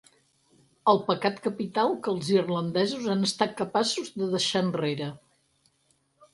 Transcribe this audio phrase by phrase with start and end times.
[0.93, 5.15] El pecat capital que els irlandesos han estat capaços de deixar enrere.